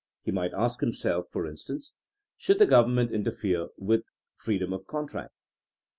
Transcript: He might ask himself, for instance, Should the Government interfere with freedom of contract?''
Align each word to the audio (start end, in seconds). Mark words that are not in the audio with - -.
He 0.23 0.31
might 0.31 0.51
ask 0.55 0.79
himself, 0.79 1.27
for 1.29 1.45
instance, 1.45 1.93
Should 2.35 2.57
the 2.57 2.65
Government 2.65 3.11
interfere 3.11 3.67
with 3.77 4.01
freedom 4.33 4.73
of 4.73 4.87
contract?'' 4.87 5.35